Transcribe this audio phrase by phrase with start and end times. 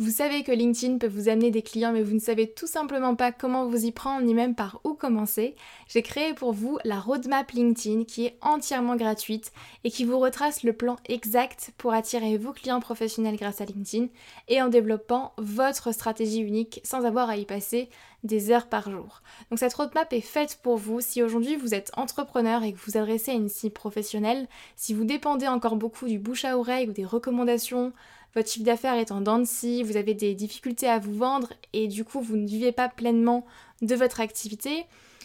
[0.00, 3.14] vous savez que LinkedIn peut vous amener des clients mais vous ne savez tout simplement
[3.14, 5.54] pas comment vous y prendre ni même par où commencer.
[5.88, 9.52] J'ai créé pour vous la roadmap LinkedIn qui est entièrement gratuite
[9.84, 14.06] et qui vous retrace le plan exact pour attirer vos clients professionnels grâce à LinkedIn
[14.48, 17.90] et en développant votre stratégie unique sans avoir à y passer
[18.24, 19.20] des heures par jour.
[19.50, 22.96] Donc cette roadmap est faite pour vous si aujourd'hui vous êtes entrepreneur et que vous
[22.96, 26.92] adressez à une cible professionnelle, si vous dépendez encore beaucoup du bouche à oreille ou
[26.92, 27.92] des recommandations
[28.34, 31.48] votre chiffre d'affaires est en dents de scie, vous avez des difficultés à vous vendre
[31.72, 33.44] et du coup vous ne vivez pas pleinement
[33.82, 34.84] de votre activité.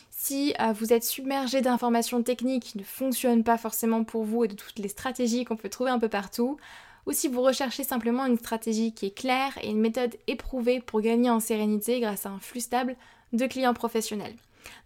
[0.09, 4.47] Si euh, vous êtes submergé d'informations techniques qui ne fonctionnent pas forcément pour vous et
[4.47, 6.57] de toutes les stratégies qu'on peut trouver un peu partout,
[7.05, 11.01] ou si vous recherchez simplement une stratégie qui est claire et une méthode éprouvée pour
[11.01, 12.95] gagner en sérénité grâce à un flux stable
[13.33, 14.35] de clients professionnels.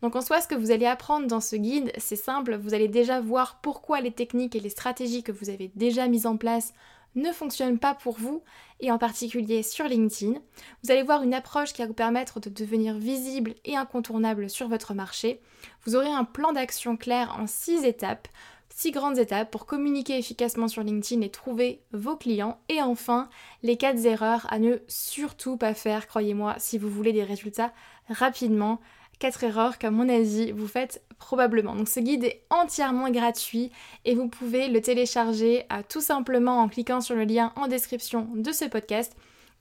[0.01, 2.89] Donc en soi, ce que vous allez apprendre dans ce guide, c'est simple, vous allez
[2.89, 6.73] déjà voir pourquoi les techniques et les stratégies que vous avez déjà mises en place
[7.15, 8.43] ne fonctionne pas pour vous,
[8.79, 10.39] et en particulier sur LinkedIn.
[10.83, 14.67] Vous allez voir une approche qui va vous permettre de devenir visible et incontournable sur
[14.67, 15.41] votre marché.
[15.85, 18.27] Vous aurez un plan d'action clair en 6 étapes,
[18.69, 22.59] 6 grandes étapes pour communiquer efficacement sur LinkedIn et trouver vos clients.
[22.69, 23.29] Et enfin,
[23.63, 27.73] les 4 erreurs à ne surtout pas faire, croyez-moi, si vous voulez des résultats
[28.07, 28.79] rapidement
[29.19, 31.75] 4 erreurs qu'à mon avis vous faites probablement.
[31.75, 33.71] Donc ce guide est entièrement gratuit
[34.05, 38.27] et vous pouvez le télécharger à, tout simplement en cliquant sur le lien en description
[38.33, 39.15] de ce podcast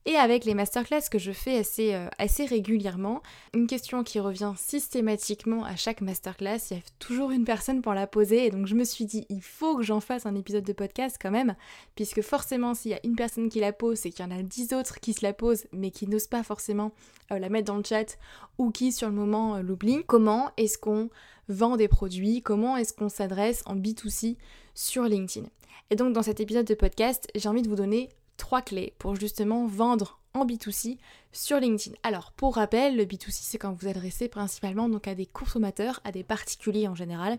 [0.08, 3.24] Et avec les masterclass que je fais assez, euh, assez régulièrement,
[3.56, 7.96] une question qui revient systématiquement à chaque masterclass, il y a toujours une personne pour
[7.96, 10.64] la poser, et donc je me suis dit, il faut que j'en fasse un épisode
[10.64, 11.56] de podcast quand même,
[11.96, 14.44] puisque forcément s'il y a une personne qui la pose, c'est qu'il y en a
[14.44, 16.92] dix autres qui se la posent, mais qui n'osent pas forcément
[17.32, 18.20] euh, la mettre dans le chat,
[18.60, 20.04] ou qui sur le moment euh, l'oublient.
[20.06, 21.10] Comment est-ce qu'on
[21.50, 22.44] vend des produits?
[22.44, 24.38] Comment est-ce qu'on s'adresse en B2C
[24.76, 25.48] sur LinkedIn?
[25.90, 29.16] Et donc dans cet épisode de podcast, j'ai envie de vous donner trois clés pour
[29.16, 30.98] justement vendre en B2C
[31.32, 31.96] sur LinkedIn.
[32.04, 36.12] Alors pour rappel, le B2C c'est quand vous adressez principalement donc à des consommateurs, à
[36.12, 37.38] des particuliers en général.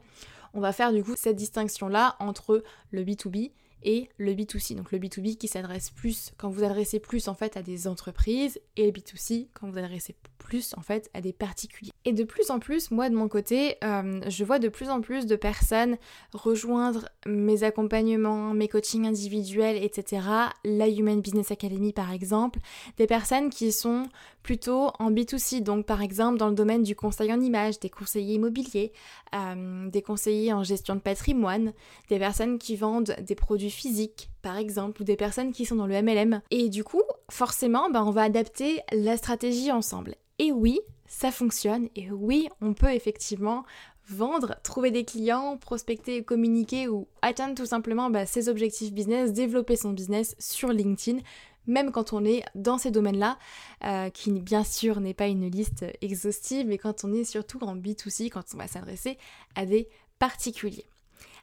[0.54, 3.52] On va faire du coup cette distinction là entre le B2B
[3.82, 4.74] et le B2C.
[4.74, 8.60] Donc le B2B qui s'adresse plus quand vous adressez plus en fait à des entreprises
[8.76, 11.92] et le B2C quand vous adressez plus en fait à des particuliers.
[12.04, 15.00] Et de plus en plus, moi de mon côté, euh, je vois de plus en
[15.00, 15.96] plus de personnes
[16.32, 20.22] rejoindre mes accompagnements, mes coachings individuels, etc.
[20.64, 22.60] La Human Business Academy par exemple,
[22.96, 24.08] des personnes qui sont
[24.42, 28.34] plutôt en B2C, donc par exemple dans le domaine du conseil en image, des conseillers
[28.34, 28.92] immobiliers,
[29.34, 31.72] euh, des conseillers en gestion de patrimoine,
[32.08, 35.88] des personnes qui vendent des produits physiques par exemple, ou des personnes qui sont dans
[35.88, 36.40] le MLM.
[36.52, 40.14] Et du coup, forcément, ben, on va adapter la stratégie ensemble.
[40.38, 43.64] Et oui, ça fonctionne, et oui, on peut effectivement
[44.08, 49.76] vendre, trouver des clients, prospecter, communiquer ou atteindre tout simplement ben, ses objectifs business, développer
[49.76, 51.20] son business sur LinkedIn
[51.66, 53.38] même quand on est dans ces domaines-là,
[53.84, 57.76] euh, qui bien sûr n'est pas une liste exhaustive, mais quand on est surtout en
[57.76, 59.18] B2C, quand on va s'adresser
[59.54, 59.88] à des
[60.18, 60.86] particuliers.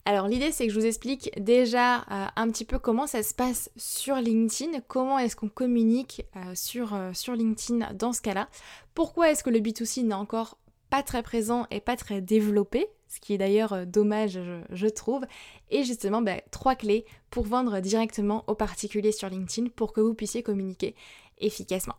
[0.06, 3.34] Alors l'idée c'est que je vous explique déjà euh, un petit peu comment ça se
[3.34, 8.50] passe sur LinkedIn, comment est-ce qu'on communique euh, sur, sur LinkedIn dans ce cas-là,
[8.94, 10.58] pourquoi est-ce que le B2C n'est encore
[10.94, 14.40] pas très présent et pas très développé, ce qui est d'ailleurs euh, dommage
[14.70, 15.26] je, trouve,
[15.72, 20.14] et justement bah, trois clés pour vendre directement aux particuliers sur LinkedIn pour que vous
[20.14, 20.96] puissiez communiquer
[21.40, 21.96] efficacement.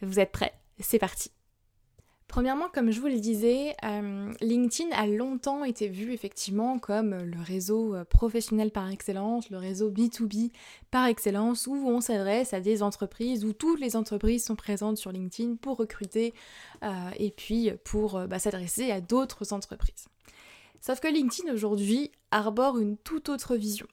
[0.00, 0.54] Vous êtes prêts?
[0.78, 1.32] C'est parti
[2.30, 7.42] Premièrement, comme je vous le disais, euh, LinkedIn a longtemps été vu effectivement comme le
[7.42, 10.52] réseau euh, professionnel par excellence, le réseau B2B
[10.92, 15.10] par excellence, où on s'adresse à des entreprises, où toutes les entreprises sont présentes sur
[15.10, 16.32] LinkedIn pour recruter
[17.18, 20.06] et puis pour bah, s'adresser à d'autres entreprises.
[20.80, 23.88] Sauf que LinkedIn aujourd'hui arbore une toute autre vision.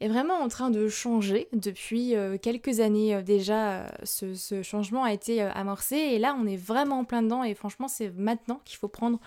[0.00, 3.82] Est vraiment en train de changer depuis euh, quelques années euh, déjà.
[3.82, 7.44] Euh, ce, ce, changement a été amorcé et là on est vraiment en plein dedans
[7.44, 9.18] et franchement c'est maintenant qu'il faut prendre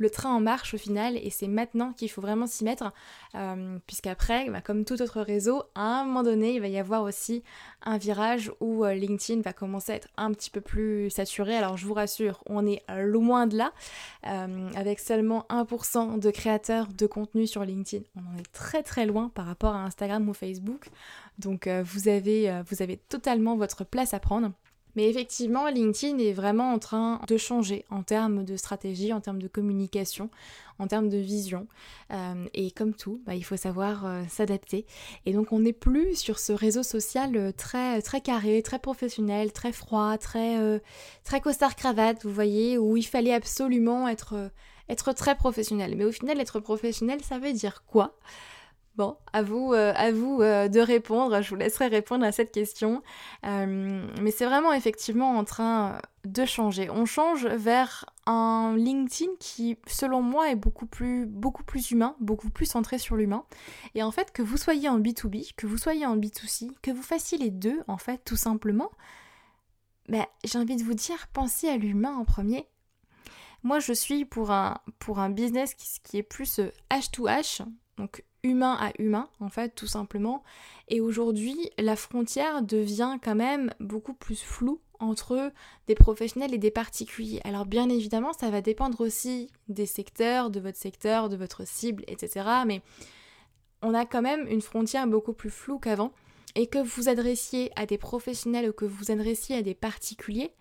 [0.00, 2.92] le train en marche au final et c'est maintenant qu'il faut vraiment s'y mettre
[3.34, 7.02] euh, puisqu'après, bah, comme tout autre réseau, à un moment donné, il va y avoir
[7.02, 7.44] aussi
[7.82, 11.54] un virage où euh, LinkedIn va commencer à être un petit peu plus saturé.
[11.54, 13.72] Alors je vous rassure, on est loin de là,
[14.26, 18.04] euh, avec seulement 1% de créateurs de contenu sur LinkedIn.
[18.16, 20.88] On en est très très loin par rapport à Instagram ou Facebook.
[21.38, 21.68] Donc
[22.06, 24.50] avez, vous avez totalement votre place à prendre.
[24.96, 29.40] Mais effectivement, LinkedIn est vraiment en train de changer en termes de stratégie, en termes
[29.40, 30.30] de communication,
[30.78, 31.66] en termes de vision.
[32.12, 34.86] Euh, et comme tout, bah, il faut savoir euh, s'adapter.
[35.26, 39.52] Et donc on n'est plus sur ce réseau social euh, très, très carré, très professionnel,
[39.52, 40.80] très froid, très,
[41.24, 44.50] très costard-cravate, vous voyez, où il fallait absolument être,
[44.88, 45.94] être très professionnel.
[45.96, 48.16] Mais au final, être professionnel, ça veut dire quoi?
[48.96, 53.02] Bon, à vous, euh, euh, de répondre, je vous laisserai répondre à cette question.
[53.46, 56.90] Euh, mais c'est vraiment effectivement en train de changer.
[56.90, 61.28] On change vers un LinkedIn qui, selon moi, est beaucoup plus,
[61.90, 63.44] humain, beaucoup plus centré sur l'humain.
[63.94, 67.02] Et en fait, que vous soyez en B2B, que vous soyez en B2C, que vous
[67.02, 68.90] fassiez les deux, en fait, tout simplement,
[70.08, 72.66] ben, j'ai envie de vous dire, pensez à l'humain en premier.
[73.62, 76.60] Moi, je suis pour un, pour un business qui, qui est plus
[76.90, 77.64] H2H,
[78.00, 80.42] donc humain à humain, en fait, tout simplement.
[80.88, 85.52] Et aujourd'hui, la frontière devient quand même beaucoup plus floue entre
[85.86, 87.40] des professionnels et des particuliers.
[87.44, 92.04] Alors bien évidemment, ça va dépendre aussi des secteurs, de votre secteur, de votre cible,
[92.06, 92.46] etc.
[92.66, 92.82] Mais
[93.82, 96.12] on a quand même une frontière beaucoup plus floue qu'avant.
[96.56, 100.52] Et que vous adressiez à des professionnels ou que vous adressiez à des particuliers,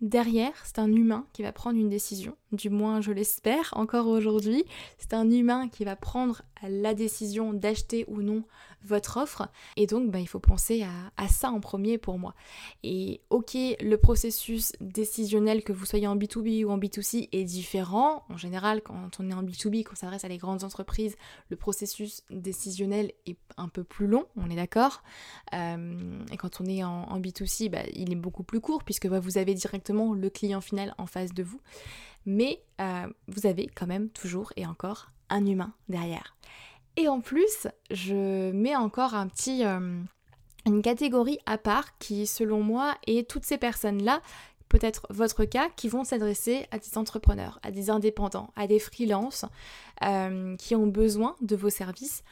[0.00, 4.64] Derrière, c'est un humain qui va prendre une décision, du moins je l'espère encore aujourd'hui.
[4.98, 8.44] C'est un humain qui va prendre la décision d'acheter ou non
[8.84, 9.48] votre offre.
[9.76, 10.86] Et donc, bah, il faut penser
[11.16, 12.34] à, ça en premier pour moi.
[12.82, 18.24] Et ok, le processus décisionnel, que vous soyez en B2B ou en B2C, est différent.
[18.28, 21.16] En général, quand on est en B2B, qu'on s'adresse à des grandes entreprises,
[21.48, 25.02] le processus décisionnel est un peu plus long, on est d'accord.
[25.54, 29.20] Euh, et quand on est en, B2C, bah, il est beaucoup plus court, puisque bah,
[29.20, 31.60] vous avez directement le client final en face de vous.
[32.28, 36.36] Mais euh, vous avez quand même toujours et encore un humain derrière.
[36.98, 39.98] Et en plus, je mets encore un petit, euh,
[40.66, 44.20] une catégorie à part qui, selon moi, est toutes ces personnes-là,
[44.68, 49.46] peut-être votre cas, qui vont s'adresser à des entrepreneurs, à des indépendants, à des freelances
[50.04, 52.24] euh, qui ont besoin de vos services.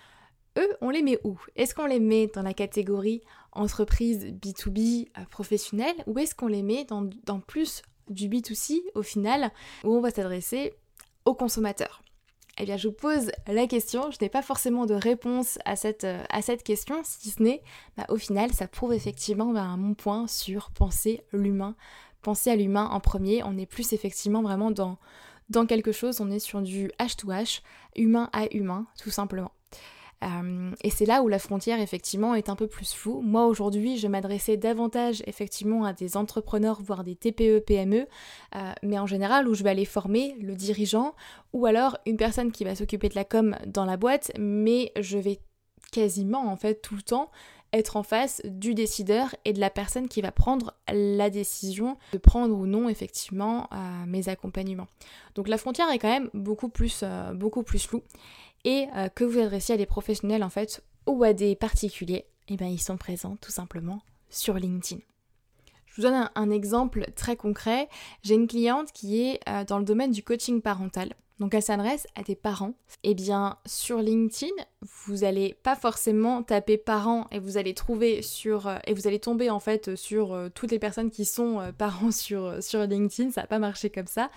[0.59, 1.41] Eux, on les met où?
[1.55, 3.23] Est-ce qu'on les met dans la catégorie
[3.53, 9.51] entreprise B2B euh, professionnelle ou est-ce qu'on les met dans plus du B2C au final
[9.85, 10.75] où on va s'adresser
[11.25, 12.03] aux consommateurs
[12.59, 14.11] eh bien, je vous pose la question.
[14.11, 17.63] Je n'ai pas forcément de réponse à cette, euh, à cette question, si ce n'est,
[17.97, 21.77] bah, au final, ça prouve effectivement bah, mon point sur penser l'humain.
[22.23, 23.43] Penser à l'humain en premier.
[23.45, 24.99] On est plus effectivement vraiment dans,
[25.51, 26.21] dans quelque chose.
[26.21, 27.61] On est sur du H2H,
[27.95, 29.53] humain à humain, tout simplement.
[30.25, 33.21] Euh, et c'est là où la frontière effectivement est un peu plus floue.
[33.21, 38.07] Moi aujourd'hui, je m'adressais davantage effectivement à des entrepreneurs, voire des TPE, PME,
[38.55, 41.15] euh, mais en général où je vais aller former le dirigeant
[41.53, 45.19] ou alors une personne qui va s'occuper de la com dans la boîte, mais je
[45.19, 45.39] vais
[45.93, 47.31] quasiment en fait tout le temps
[47.73, 52.19] être en face du décideur et de la personne qui va prendre la décision de
[52.19, 54.87] prendre ou non effectivement euh, mes accompagnements.
[55.35, 57.05] Donc la frontière est quand même beaucoup plus,
[57.35, 58.03] beaucoup plus floue
[58.67, 62.57] et euh, que vous adressiez à des professionnels en fait ou à des particuliers, eh
[62.57, 65.01] bien ils sont présents tout simplement sur LinkedIn.
[65.87, 67.89] Je vous donne un exemple très concret.
[68.23, 71.15] J'ai une cliente qui est dans le domaine du coaching parental.
[71.39, 72.75] Donc elle s'adresse à des parents.
[73.03, 74.53] Eh bien sur LinkedIn,
[75.05, 79.19] vous n'allez pas forcément taper parents et vous allez trouver sur euh, et vous allez
[79.19, 83.31] tomber en fait sur euh, toutes les personnes qui sont euh, parents sur, sur LinkedIn,
[83.31, 84.31] ça n'a pas marché comme ça.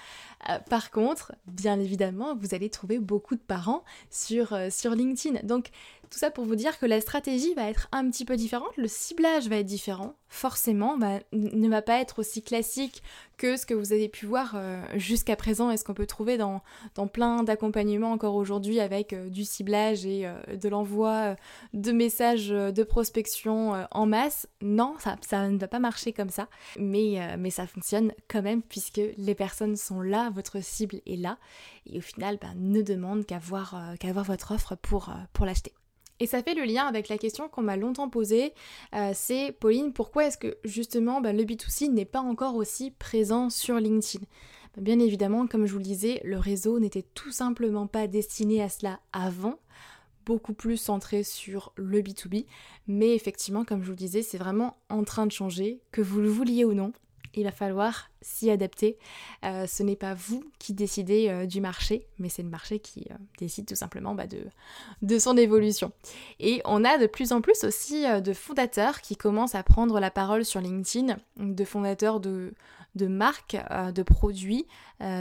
[0.70, 5.40] par contre, bien évidemment, vous allez trouver beaucoup de parents sur, sur LinkedIn.
[5.44, 5.70] Donc
[6.10, 8.88] tout ça pour vous dire que la stratégie va être un petit peu différente, le
[8.88, 13.04] ciblage va être différent, forcément, bah, ne va pas être aussi classique
[13.38, 16.38] que ce que vous avez pu voir euh, jusqu'à présent et ce qu'on peut trouver
[16.38, 16.62] dans,
[16.96, 21.36] dans plein d'accompagnements encore aujourd'hui avec euh, du ciblage et euh, de l'envoi
[21.74, 24.48] de messages de prospection en masse.
[24.62, 26.48] Non, ça, ça ne va pas marcher comme ça,
[26.78, 31.38] mais, mais ça fonctionne quand même puisque les personnes sont là, votre cible est là
[31.86, 35.74] et au final bah, ne demande qu'à voir, voir votre offre pour, pour l'acheter.
[36.20, 38.54] Et ça fait le lien avec la question qu'on m'a longtemps posée,
[38.94, 43.50] euh, c'est Pauline, pourquoi est-ce que justement bah, le B2C n'est pas encore aussi présent
[43.50, 44.26] sur LinkedIn?
[44.76, 48.62] Bah, Bien évidemment, comme je vous le disais, le réseau n'était tout simplement pas destiné
[48.62, 49.60] à cela avant,
[50.26, 52.46] beaucoup plus centré sur le B2B,
[52.88, 56.20] mais effectivement, comme je vous le disais, c'est vraiment en train de changer, que vous
[56.20, 56.92] le vouliez ou non
[57.40, 58.98] il va falloir s'y adapter.
[59.46, 63.06] Euh, ce n'est pas vous qui décidez euh, du marché, mais c'est le marché qui
[63.12, 64.26] euh, décide tout simplement bah,
[65.02, 65.92] de, son évolution.
[66.40, 70.12] Et on a de plus en plus aussi de fondateurs qui commencent à prendre la
[70.12, 72.54] parole sur LinkedIn, de fondateurs de,
[72.96, 73.58] de marques,
[73.94, 74.66] de produits,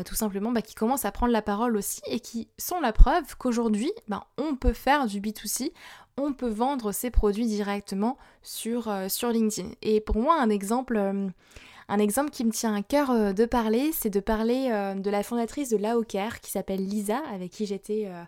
[0.04, 3.36] tout simplement, bah, qui commencent à prendre la parole aussi et qui sont la preuve
[3.36, 5.72] qu'aujourd'hui, bah, on peut faire du B2C,
[6.16, 9.70] on peut vendre ses produits directement sur, sur LinkedIn.
[9.82, 11.32] Et pour moi, un exemple
[11.88, 15.10] un exemple qui me tient à cœur euh, de parler, c'est de parler euh, de
[15.10, 18.22] la fondatrice de l'AOCARE qui s'appelle Lisa, avec qui j'étais euh,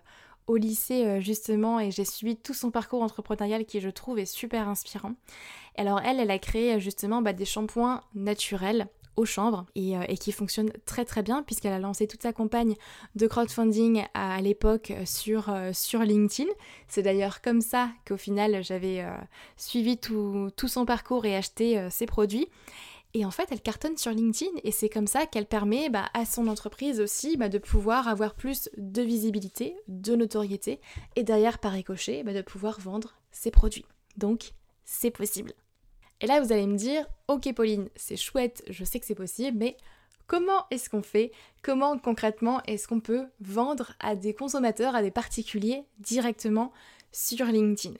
[0.47, 4.67] au lycée justement et j'ai suivi tout son parcours entrepreneurial qui je trouve est super
[4.67, 5.13] inspirant.
[5.77, 8.87] Alors elle, elle a créé justement bah, des shampoings naturels
[9.17, 12.75] au chanvre et, qui fonctionnent très très bien puisqu'elle a lancé toute sa campagne
[13.15, 16.49] de crowdfunding à, l'époque sur, sur LinkedIn.
[16.87, 19.05] C'est d'ailleurs comme ça qu'au final j'avais
[19.57, 22.47] suivi tout, tout, son parcours et acheté ses produits.
[23.13, 26.25] Et en fait, elle cartonne sur LinkedIn et c'est comme ça qu'elle permet bah, à
[26.25, 30.79] son entreprise aussi bah, de pouvoir avoir plus de visibilité, de notoriété
[31.15, 33.85] et derrière par ricochet bah, de pouvoir vendre ses produits.
[34.15, 34.53] Donc,
[34.85, 35.53] c'est possible.
[36.21, 39.57] Et là, vous allez me dire, ok Pauline, c'est chouette, je sais que c'est possible,
[39.57, 39.75] mais
[40.27, 41.31] comment est-ce qu'on fait?
[41.61, 46.71] Comment concrètement est-ce qu'on peut vendre à des consommateurs, à des particuliers directement?
[47.11, 47.95] Sur LinkedIn.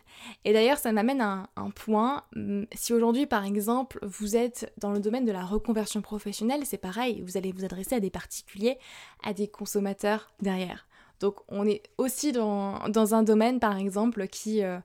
[0.46, 2.24] Et d'ailleurs, ça m'amène à un, point.
[2.36, 6.78] Hum, si aujourd'hui, par exemple, vous êtes dans le domaine de la reconversion professionnelle, c'est
[6.78, 8.78] pareil, vous allez vous adresser à des particuliers,
[9.24, 10.88] à des consommateurs derrière.
[11.20, 14.80] Donc on est aussi dans, un domaine, par exemple, qui, euh,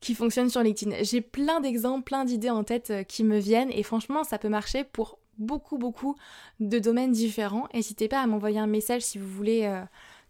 [0.00, 1.02] qui fonctionne sur LinkedIn.
[1.02, 4.48] J'ai plein d'exemples, plein d'idées en tête euh, qui me viennent et franchement, ça peut
[4.48, 6.16] marcher pour beaucoup, beaucoup
[6.60, 7.68] de domaines différents.
[7.74, 9.64] N'hésitez pas à m'envoyer un message si vous voulez...
[9.64, 9.84] Euh,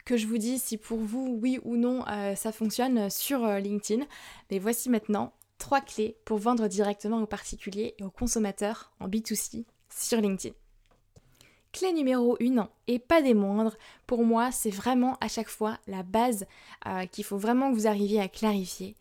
[0.04, 3.58] que je vous dis si pour vous, oui ou non, euh, ça fonctionne sur euh,
[3.58, 4.04] LinkedIn.
[4.50, 9.64] Mais voici maintenant trois clés pour vendre directement aux particuliers et aux consommateurs en B2C
[9.88, 10.54] sur LinkedIn.
[11.72, 16.02] Clé numéro 1, et pas des moindres, pour moi c'est vraiment à chaque fois la
[16.02, 16.44] base
[16.86, 18.94] euh, qu'il faut vraiment que vous arriviez à clarifier.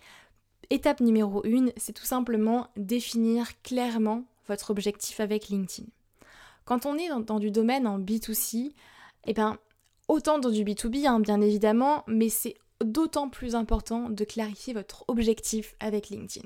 [0.70, 5.89] Étape numéro 1, c'est tout simplement définir clairement votre objectif avec LinkedIn.
[6.63, 8.72] Quand on est dans, du domaine en B2C,
[9.25, 9.58] eh ben,
[10.12, 15.06] Autant dans du B2B, hein, bien évidemment, mais c'est d'autant plus important de clarifier votre
[15.08, 16.46] objectif avec LinkedIn.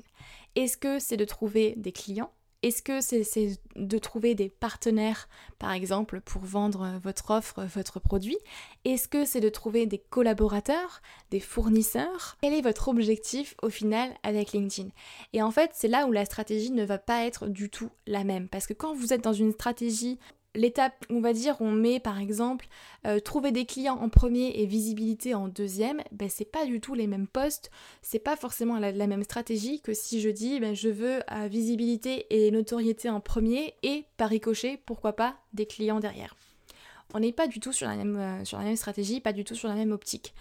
[0.54, 2.30] Est-ce que c'est de trouver des clients?
[2.62, 8.38] Est-ce que c'est de trouver des partenaires, par exemple, pour vendre votre offre, votre produit?
[8.84, 12.36] Est-ce que c'est de trouver des collaborateurs, des fournisseurs?
[12.42, 14.90] Quel est votre objectif au final avec LinkedIn?
[15.32, 18.22] Et en fait, c'est là où la stratégie ne va pas être du tout la
[18.22, 18.48] même.
[18.48, 20.20] Parce que quand vous êtes dans une stratégie
[20.56, 22.66] l'étape, on va dire, on met par exemple
[23.06, 26.94] euh, trouver des clients en premier et visibilité en deuxième, ben, c'est pas du tout
[26.94, 27.70] les mêmes postes,
[28.02, 32.26] c'est pas forcément la, même stratégie que si je dis ben, je veux à visibilité
[32.30, 36.36] et notoriété en premier et par ricochet, pourquoi pas, des clients derrière.
[37.14, 39.44] On n'est pas du tout sur la, même, euh, sur la même stratégie, pas du
[39.44, 40.34] tout sur la même optique.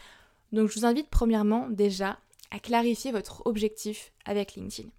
[0.51, 2.17] Donc je vous invite premièrement déjà
[2.51, 4.89] à clarifier votre objectif avec LinkedIn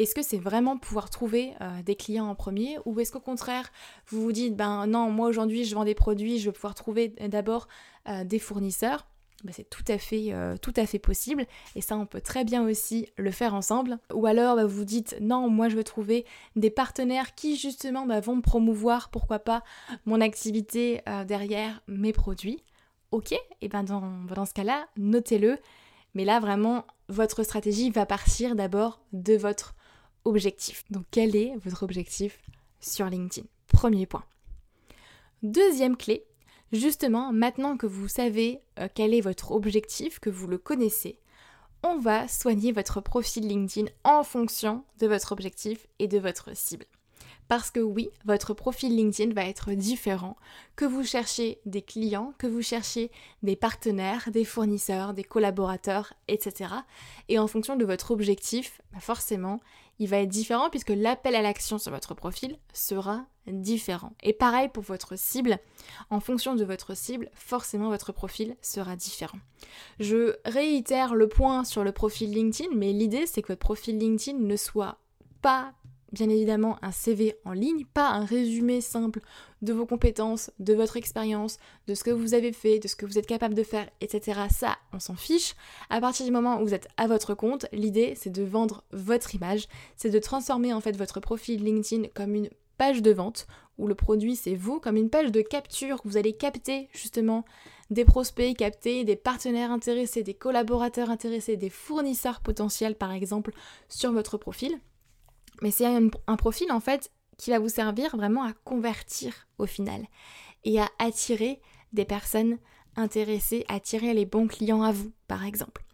[0.00, 3.70] est-ce que c'est vraiment pouvoir trouver euh, des clients en premier ou est-ce qu'au contraire
[4.06, 7.08] vous vous dites ben non moi aujourd'hui je vends des produits je veux pouvoir trouver
[7.08, 7.68] d'abord
[8.08, 9.06] euh, des fournisseurs?
[9.44, 12.44] Ben, c'est tout à fait euh, tout à fait possible et ça on peut très
[12.44, 13.98] bien aussi le faire ensemble.
[14.12, 16.24] Ou alors ben, vous dites non moi je veux trouver
[16.56, 19.62] des partenaires qui justement ben, vont promouvoir pourquoi pas
[20.06, 22.62] mon activité derrière mes produits.
[23.12, 24.02] Ok et ben dans,
[24.34, 25.58] dans ce cas là notez-le.
[26.14, 29.74] Mais là vraiment votre stratégie va partir d'abord de votre
[30.24, 30.84] objectif.
[30.90, 32.40] Donc quel est votre objectif
[32.80, 33.46] sur LinkedIn?
[33.66, 34.24] Premier point.
[35.42, 36.24] Deuxième clé,
[36.72, 41.18] justement, maintenant que vous savez euh, quel est votre objectif, que vous le connaissez,
[41.82, 46.84] on va soigner votre profil LinkedIn en fonction de votre objectif et de votre cible.
[47.48, 50.36] Parce que oui, votre profil LinkedIn va être différent,
[50.76, 53.10] que vous cherchiez des clients, que vous cherchiez
[53.42, 56.74] des partenaires, des fournisseurs, des collaborateurs, etc.
[57.28, 59.58] Et en fonction de votre objectif, bah forcément,
[60.00, 64.12] il va être différent puisque l'appel à l'action sur votre profil sera différent.
[64.22, 65.58] Et pareil pour votre cible,
[66.08, 69.38] en fonction de votre cible, forcément votre profil sera différent.
[70.00, 74.38] Je réitère le point sur le profil LinkedIn, mais l'idée c'est que votre profil LinkedIn
[74.38, 74.98] ne soit
[75.42, 75.72] pas
[76.12, 79.20] bien évidemment un CV en ligne, pas un résumé simple
[79.62, 83.06] de vos compétences, de votre expérience, de ce que vous avez fait, de ce que
[83.06, 84.40] vous êtes capable de faire, etc.
[84.50, 85.54] Ça, on s'en fiche.
[85.90, 89.34] À partir du moment où vous êtes à votre compte, l'idée c'est de vendre votre
[89.34, 93.86] image, c'est de transformer en fait votre profil LinkedIn comme une page de vente où
[93.86, 97.44] le produit c'est vous, comme une page de capture où vous allez capter justement
[97.90, 103.52] des prospects, capter des partenaires intéressés, des collaborateurs intéressés, des fournisseurs potentiels par exemple
[103.88, 104.78] sur votre profil.
[105.62, 110.06] Mais c'est un, profil en fait qui va vous servir vraiment à convertir au final
[110.64, 111.60] et à attirer
[111.92, 112.58] des personnes
[112.96, 115.84] intéressées, attirer les bons clients à vous par exemple.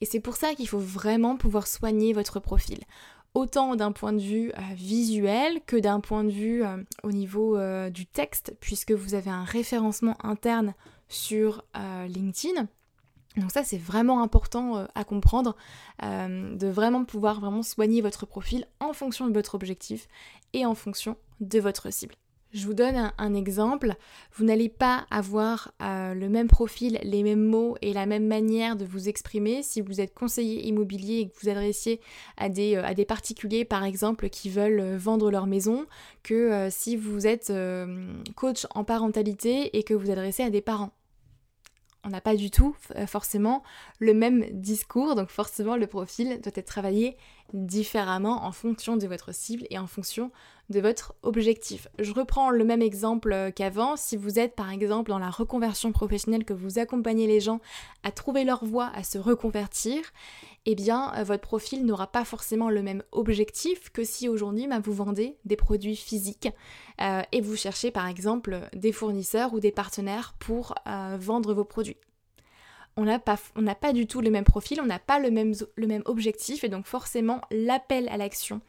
[0.00, 2.78] Et c'est pour ça qu'il faut vraiment pouvoir soigner votre profil
[3.34, 7.56] autant d'un point de vue euh, visuel que d'un point de vue euh, au niveau
[7.56, 10.74] euh, du texte, puisque vous avez un référencement interne
[11.08, 11.62] sur
[12.08, 12.66] LinkedIn.
[13.36, 15.56] Donc ça c'est vraiment important euh, à comprendre,
[16.02, 20.06] euh, de vraiment pouvoir vraiment soigner votre profil en fonction de votre objectif
[20.52, 22.14] et en fonction de votre cible.
[22.52, 23.96] Je vous donne un, exemple,
[24.34, 28.76] vous n'allez pas avoir euh, le même profil, les mêmes mots et la même manière
[28.76, 32.00] de vous exprimer si vous êtes conseiller immobilier et que vous adressiez
[32.36, 35.86] à des, à des particuliers par exemple qui veulent vendre leur maison
[36.22, 37.52] que si vous êtes
[38.36, 40.92] coach en parentalité et que vous adressez à des parents
[42.04, 43.62] on n'a pas du tout forcément
[43.98, 47.16] le même discours, donc forcément le profil doit être travaillé
[47.54, 50.30] différemment en fonction de votre cible et en fonction
[50.70, 51.88] de votre objectif.
[51.98, 53.96] Je reprends le même exemple euh, qu'avant.
[53.96, 57.60] Si vous êtes par exemple dans la reconversion professionnelle, que vous accompagnez les gens
[58.02, 60.02] à trouver leur voie, à se reconvertir,
[60.66, 64.80] eh bien euh, votre profil n'aura pas forcément le même objectif que si aujourd'hui bah,
[64.82, 66.48] vous vendez des produits physiques
[67.00, 70.74] euh, et vous cherchez par exemple des fournisseurs ou des partenaires pour
[71.18, 71.96] vendre vos produits
[72.96, 76.68] on n'a pas, du tout le même profil, on n'a pas le même objectif et
[76.68, 78.60] donc forcément l'appel à l'action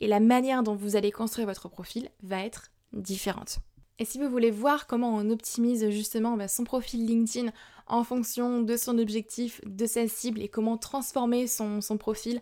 [0.00, 3.58] et la manière dont vous allez construire votre profil va être différente.
[3.98, 7.52] Et si vous voulez voir comment on optimise justement bah, son profil LinkedIn
[7.86, 12.40] en fonction de son objectif, de sa cible et comment transformer son, profil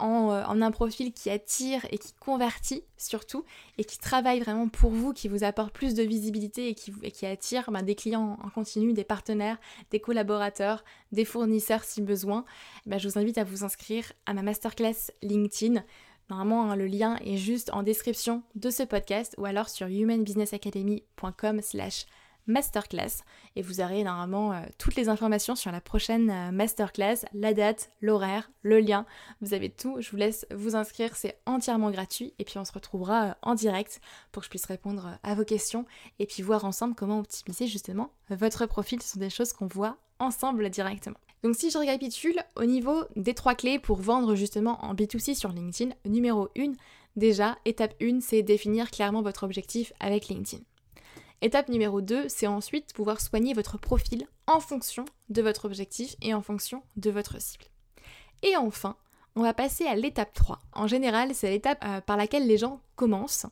[0.00, 3.44] euh, en, un profil qui attire et qui convertit surtout
[3.78, 7.70] et qui travaille vraiment pour vous, qui vous apporte plus de visibilité et qui, attire
[7.72, 9.58] bah, des clients en continu, des partenaires,
[9.90, 12.44] des collaborateurs, des fournisseurs si besoin,
[12.86, 15.82] bah, je vous invite à vous inscrire à ma masterclass LinkedIn.
[16.32, 21.60] Normalement, hein, le lien est juste en description de ce podcast ou alors sur humanbusinessacademy.com
[21.60, 22.06] slash
[22.46, 23.22] masterclass.
[23.54, 27.92] Et vous aurez normalement euh, toutes les informations sur la prochaine euh, masterclass, la date,
[28.00, 29.04] l'horaire, le lien,
[29.42, 32.32] vous avez tout, je vous laisse vous inscrire, c'est entièrement gratuit.
[32.38, 34.00] Et puis on se retrouvera euh, en direct
[34.32, 35.84] pour que je puisse répondre à vos questions
[36.18, 39.98] et puis voir ensemble comment optimiser justement votre profil, ce sont des choses qu'on voit
[40.18, 41.18] ensemble directement.
[41.42, 45.50] Donc si je récapitule, au niveau des trois clés pour vendre justement en B2C sur
[45.50, 46.72] LinkedIn, numéro 1,
[47.16, 50.62] déjà, étape 1, c'est définir clairement votre objectif avec LinkedIn.
[51.40, 56.32] Étape numéro 2, c'est ensuite pouvoir soigner votre profil en fonction de votre objectif et
[56.32, 57.64] en fonction de votre cible.
[58.44, 58.96] Et enfin,
[59.34, 60.58] on va passer à l'étape 3.
[60.74, 63.46] En général, c'est l'étape euh, par laquelle les gens commencent.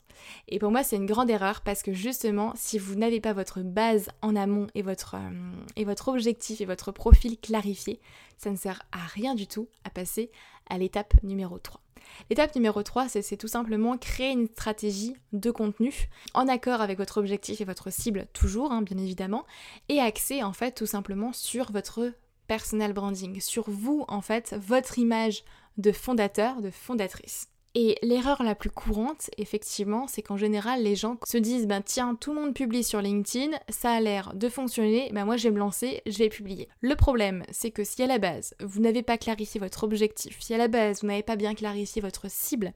[0.49, 3.61] Et pour moi, c'est une grande erreur parce que justement, si vous n'avez pas votre
[3.61, 8.01] base en amont et votre, euh, objectif et votre profil clarifié,
[8.37, 10.31] ça ne sert à rien du tout à passer
[10.69, 11.81] à l'étape numéro 3.
[12.29, 17.19] L'étape numéro 3, c'est tout simplement créer une stratégie de contenu en accord avec votre
[17.19, 19.45] objectif et votre cible toujours, hein, bien évidemment,
[19.88, 22.12] et axer en fait tout simplement sur votre
[22.47, 25.45] personal branding, sur vous en fait, votre image
[25.81, 27.49] de fondateur, de fondatrice.
[27.77, 32.16] Et l'erreur la plus courante, effectivement, c'est qu'en général, les gens se disent ben tiens,
[32.16, 35.55] tout le monde publie sur LinkedIn, ça a l'air de fonctionner, ben moi je vais
[35.55, 36.69] me lancer, je vais publier.
[36.81, 40.53] Le problème, c'est que si à la base, vous n'avez pas clarifié votre objectif, si
[40.53, 42.73] à la base, vous n'avez pas bien clarifié votre cible,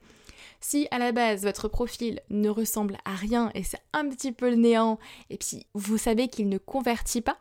[0.61, 4.49] si à la base votre profil ne ressemble à rien et c'est un petit peu
[4.49, 4.97] le néant,
[5.29, 7.37] et puis vous savez qu'il ne convertit pas,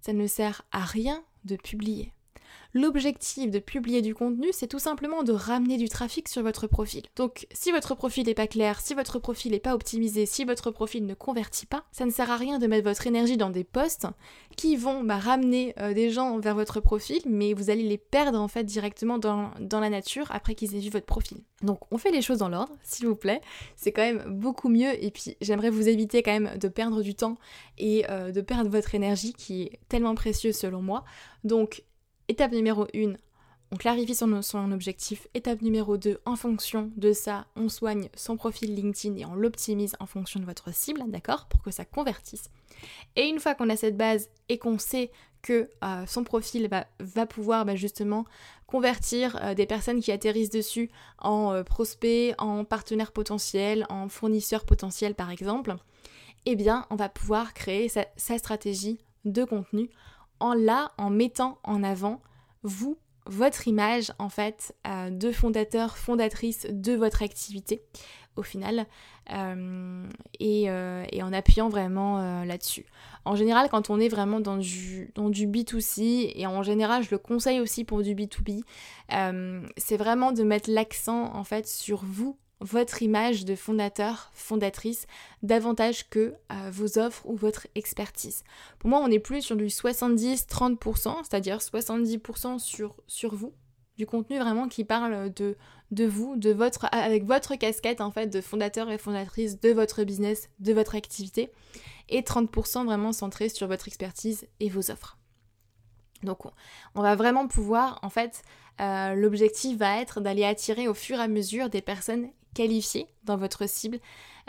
[0.00, 2.12] ça ne sert à rien de publier.
[2.74, 7.02] L'objectif de publier du contenu, c'est tout simplement de ramener du trafic sur votre profil.
[7.16, 10.70] Donc si votre profil n'est pas clair, si votre profil n'est pas optimisé, si votre
[10.70, 13.64] profil ne convertit pas, ça ne sert à rien de mettre votre énergie dans des
[13.64, 14.06] posts
[14.56, 18.40] qui vont bah, ramener euh, des gens vers votre profil, mais vous allez les perdre
[18.40, 21.38] en fait directement dans, la nature après qu'ils aient vu votre profil.
[21.62, 23.40] Donc on fait les choses dans l'ordre, s'il vous plaît.
[23.76, 27.14] C'est quand même beaucoup mieux et puis j'aimerais vous éviter quand même de perdre du
[27.14, 27.36] temps
[27.78, 31.04] et euh, de perdre votre énergie qui est tellement précieuse selon moi.
[31.44, 31.82] Donc
[32.32, 33.12] Étape numéro 1,
[33.72, 34.32] on clarifie son,
[34.72, 35.28] objectif.
[35.34, 39.96] Étape numéro 2, en fonction de ça, on soigne son profil LinkedIn et on l'optimise
[40.00, 42.48] en fonction de votre cible, d'accord Pour que ça convertisse.
[43.16, 45.10] Et une fois qu'on a cette base et qu'on sait
[45.42, 48.24] que euh, son profil va, pouvoir bah, justement
[48.66, 54.64] convertir euh, des personnes qui atterrissent dessus en euh, prospects, en partenaires potentiels, en fournisseurs
[54.64, 55.76] potentiels par exemple,
[56.46, 59.90] eh bien on va pouvoir créer sa stratégie de contenu
[60.42, 62.20] en là, en mettant en avant
[62.64, 67.82] vous, votre image en fait euh, de fondateur, fondatrice de votre activité
[68.34, 68.86] au final
[69.32, 70.08] euh,
[70.40, 72.86] euh, et, en appuyant vraiment là-dessus.
[73.24, 77.10] En général, quand on est vraiment dans du, dans du B2C, et en général, je
[77.10, 78.62] le conseille aussi pour du B2B,
[79.76, 85.06] c'est vraiment de mettre l'accent en fait sur vous votre image de fondateur, fondatrice,
[85.42, 88.44] davantage que euh, vos offres ou votre expertise.
[88.78, 93.52] Pour moi, on est plus sur du 70-30%, c'est-à-dire 70% sur, sur vous,
[93.98, 95.56] du contenu vraiment qui parle de,
[95.90, 100.04] de vous, de votre, avec votre casquette en fait de fondateur et fondatrice de votre
[100.04, 101.50] business, de votre activité,
[102.08, 105.18] et 30% vraiment centré sur votre expertise et vos offres.
[106.22, 106.44] Donc
[106.94, 108.42] on va vraiment pouvoir, en fait,
[108.80, 113.36] euh, l'objectif va être d'aller attirer au fur et à mesure des personnes qualifiées dans
[113.36, 113.98] votre cible,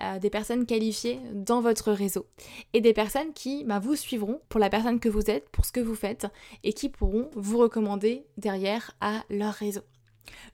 [0.02, 2.26] euh, des personnes qualifiées dans votre réseau
[2.74, 5.72] et des personnes qui bah, vous suivront pour la personne que vous êtes, pour ce
[5.72, 6.28] que vous faites
[6.64, 9.82] et qui pourront vous recommander derrière à leur réseau.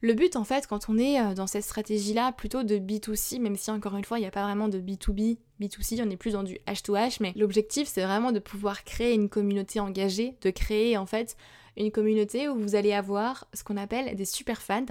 [0.01, 3.39] Le but en fait quand on est euh, dans cette stratégie là plutôt de B2C,
[3.39, 6.17] même si encore une fois il n'y a pas vraiment de B2B, B2C, on est
[6.17, 10.49] plus dans du H2H, mais l'objectif c'est vraiment de pouvoir créer une communauté engagée, de
[10.49, 11.37] créer en fait
[11.79, 14.85] une communauté où vous allez avoir ce qu'on appelle des super fans,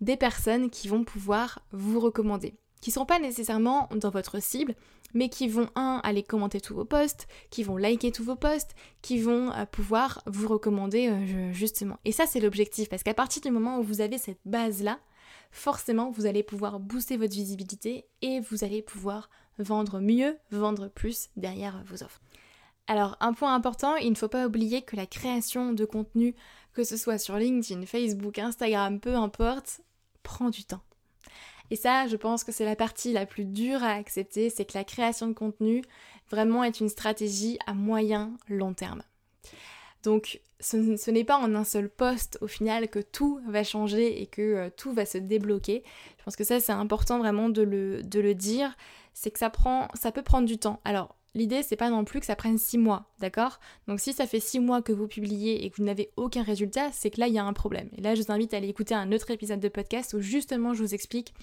[0.00, 4.74] des personnes qui vont pouvoir vous recommander, qui ne sont pas nécessairement dans votre cible,
[5.14, 8.74] mais qui vont, un, aller commenter tous vos posts, qui vont liker tous vos posts,
[9.02, 11.98] qui vont euh, pouvoir vous recommander euh, justement.
[12.04, 14.98] Et ça, c'est l'objectif, parce qu'à partir du moment où vous avez cette base-là,
[15.50, 21.30] forcément, vous allez pouvoir booster votre visibilité et vous allez pouvoir vendre mieux, vendre plus
[21.36, 22.20] derrière vos offres.
[22.88, 26.34] Alors, un point important, il ne faut pas oublier que la création de contenu,
[26.72, 29.80] que ce soit sur LinkedIn, Facebook, Instagram, peu importe,
[30.22, 30.82] prend du temps.
[31.70, 34.78] Et ça, je pense que c'est la partie la plus dure à accepter, c'est que
[34.78, 35.82] la création de contenu
[36.30, 39.02] vraiment est une stratégie à moyen long terme.
[40.04, 44.26] Donc ce, n'est pas en un seul poste au final que tout va changer et
[44.26, 45.82] que euh, tout va se débloquer.
[46.18, 48.76] Je pense que ça c'est important vraiment de le, de le dire,
[49.14, 50.80] c'est que ça prend, ça peut prendre du temps.
[50.84, 53.60] Alors L'idée, c'est pas non plus que ça prenne 6 mois, d'accord?
[53.88, 56.90] Donc si ça fait 6 mois que vous publiez et que vous n'avez aucun résultat,
[56.92, 57.90] c'est que là, il y a un problème.
[57.94, 60.72] Et là, je vous invite à aller écouter un autre épisode de podcast où justement
[60.72, 61.34] je vous explique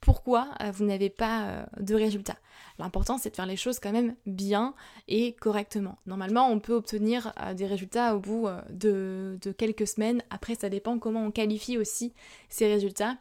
[0.00, 2.36] pourquoi euh, vous n'avez pas euh, de résultats.
[2.78, 4.74] L'important, c'est de faire les choses quand même bien
[5.08, 5.98] et correctement.
[6.06, 10.22] Normalement, on peut obtenir euh, des résultats au bout de quelques semaines.
[10.30, 12.12] Après, ça dépend comment on qualifie aussi
[12.48, 13.16] ces résultats.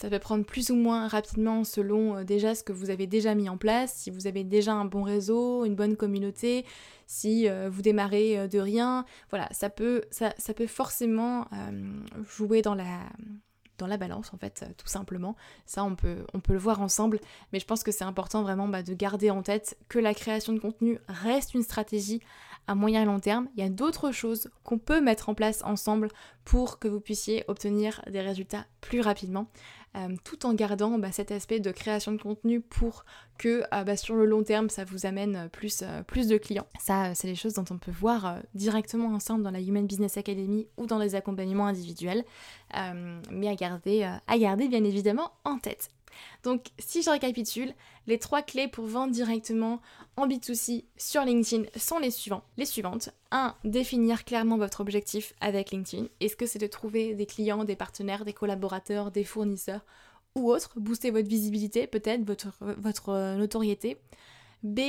[0.00, 3.34] Ça peut prendre plus ou moins rapidement selon euh, déjà ce que vous avez déjà
[3.34, 6.64] mis en place, si vous avez déjà un bon réseau, une bonne communauté,
[7.08, 9.04] si euh, vous démarrez euh, de rien.
[9.30, 11.48] Voilà, ça peut, ça, peut forcément
[12.28, 13.00] jouer dans la,
[13.76, 15.34] dans la balance en fait, tout simplement.
[15.66, 17.18] Ça, on peut, on peut le voir ensemble,
[17.52, 20.52] mais je pense que c'est important vraiment bah, de garder en tête que la création
[20.52, 22.20] de contenu reste une stratégie
[22.68, 23.48] à moyen et long terme.
[23.56, 26.08] Il y a d'autres choses qu'on peut mettre en place ensemble
[26.44, 29.48] pour que vous puissiez obtenir des résultats plus rapidement.
[29.96, 33.04] Euh, tout en gardant bah, cet aspect de création de contenu pour
[33.38, 36.66] que euh, bah, sur le long terme ça vous amène plus, euh, plus de clients.
[36.78, 40.68] Ça, c'est les choses dont on peut voir directement ensemble dans la Human Business Academy
[40.76, 42.24] ou dans les accompagnements individuels,
[43.30, 45.88] mais à garder bien évidemment en tête.
[46.42, 47.74] Donc si je récapitule,
[48.06, 49.80] les trois clés pour vendre directement
[50.16, 52.42] en B2C sur LinkedIn sont les suivants.
[52.56, 53.10] Les suivantes.
[53.30, 53.54] 1.
[53.64, 56.06] Définir clairement votre objectif avec LinkedIn.
[56.20, 59.84] Est-ce que c'est de trouver des clients, des partenaires, des collaborateurs, des fournisseurs
[60.34, 60.78] ou autres?
[60.78, 63.98] Booster votre visibilité, peut-être votre, votre euh, notoriété.
[64.62, 64.80] B.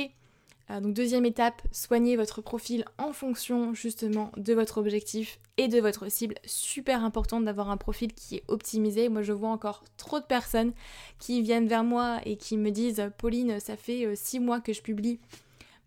[0.70, 5.80] Euh, donc deuxième étape, soignez votre profil en fonction justement de votre objectif et de
[5.80, 6.36] votre cible.
[6.44, 9.08] Super important d'avoir un profil qui est optimisé.
[9.08, 10.72] Moi je vois encore trop de personnes
[11.18, 14.72] qui viennent vers moi et qui me disent Pauline, ça fait 6 euh, mois que
[14.72, 15.20] je publie.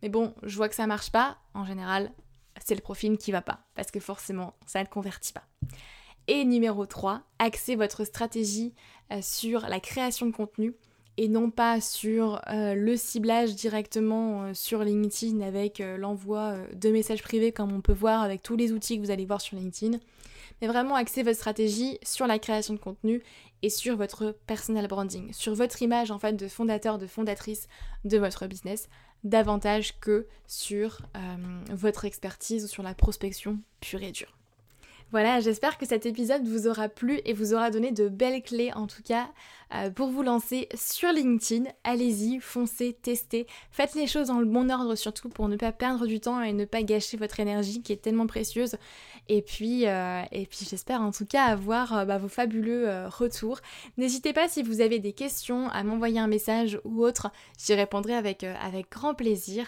[0.01, 1.37] Mais bon, je vois que ça marche pas.
[1.53, 2.11] En général,
[2.63, 3.59] c'est le profil qui va pas.
[3.75, 5.45] Parce que forcément, ça ne convertit pas.
[6.27, 8.73] Et numéro 3, axez votre stratégie
[9.11, 10.73] euh, sur la création de contenu
[11.17, 16.89] et non pas sur euh, le ciblage directement euh, sur LinkedIn avec euh, l'envoi de
[16.89, 19.57] messages privés comme on peut voir avec tous les outils que vous allez voir sur
[19.57, 19.99] LinkedIn,
[20.61, 23.21] mais vraiment axer votre stratégie sur la création de contenu
[23.61, 27.67] et sur votre personal branding, sur votre image en fait de fondateur, de fondatrice
[28.05, 28.89] de votre business,
[29.23, 31.01] davantage que sur
[31.71, 34.42] votre expertise ou sur la prospection pure et dure.
[35.13, 38.73] Voilà, j'espère que cet épisode vous aura plu et vous aura donné de belles clés
[38.73, 39.29] en tout cas
[39.75, 41.69] euh, pour vous lancer sur LinkedIn.
[41.83, 46.07] Allez-y, foncez, testez, faites les choses dans le bon ordre surtout pour ne pas perdre
[46.07, 48.77] du temps et ne pas gâcher votre énergie qui est tellement précieuse.
[49.29, 53.59] Et puis, euh, et puis j'espère en tout cas avoir euh, bah, vos fabuleux retours.
[53.97, 57.29] N'hésitez pas si vous avez des questions à m'envoyer un message ou autre,
[57.63, 59.67] j'y répondrai avec, avec grand plaisir.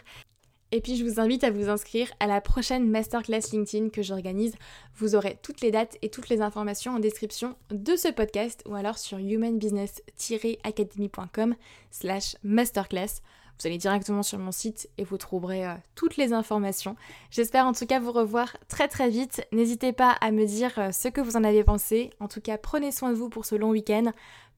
[0.72, 4.56] Et puis je vous invite à vous inscrire à la prochaine masterclass LinkedIn que j'organise.
[4.96, 8.74] Vous aurez toutes les dates et toutes les informations en description de ce podcast ou
[8.76, 11.56] alors sur humanbusiness-academy.com
[11.92, 13.22] slash masterclass.
[13.60, 16.98] Vous allez directement sur mon site et vous trouverez euh, toutes les informations.
[17.32, 19.48] J'espère en tout cas vous revoir très très vite.
[19.54, 22.10] N'hésitez pas à me dire euh, ce que vous en avez pensé.
[22.20, 24.12] En tout cas, prenez soin de vous pour ce long week-end.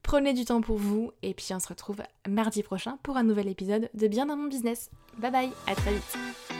[0.08, 3.46] Prenez du temps pour vous et puis on se retrouve mardi prochain pour un nouvel
[3.46, 4.88] épisode de Bien dans mon business.
[5.18, 6.57] Bye bye, à très vite.